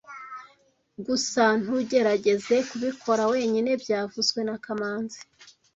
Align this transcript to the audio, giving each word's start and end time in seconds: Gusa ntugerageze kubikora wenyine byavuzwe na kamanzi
Gusa 1.05 1.43
ntugerageze 1.61 2.55
kubikora 2.69 3.21
wenyine 3.31 3.71
byavuzwe 3.83 4.39
na 4.47 4.55
kamanzi 4.63 5.19